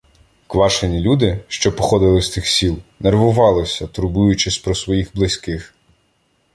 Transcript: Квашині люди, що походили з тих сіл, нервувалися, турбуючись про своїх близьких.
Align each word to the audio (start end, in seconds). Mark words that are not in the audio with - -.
Квашині 0.47 0.99
люди, 0.99 1.39
що 1.47 1.75
походили 1.75 2.21
з 2.21 2.29
тих 2.29 2.47
сіл, 2.47 2.77
нервувалися, 2.99 3.87
турбуючись 3.87 4.57
про 4.57 4.75
своїх 4.75 5.15
близьких. 5.15 5.75